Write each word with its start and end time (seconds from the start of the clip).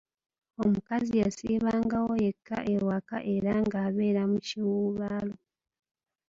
Omukazi 0.63 1.13
yasiibangawo 1.23 2.11
yekka 2.23 2.57
ewaka 2.75 3.17
era 3.35 3.53
nga 3.65 3.77
abeera 3.87 4.21
mu 4.31 4.37
kiwuubaalo. 4.45 5.35